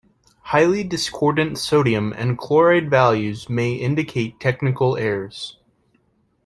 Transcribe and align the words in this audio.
Highly 0.41 0.83
discordant 0.83 1.59
sodium 1.59 2.11
and 2.13 2.35
chloride 2.35 2.89
values 2.89 3.47
may 3.49 3.73
indicate 3.75 4.39
technical 4.39 4.97
errors. 4.97 5.57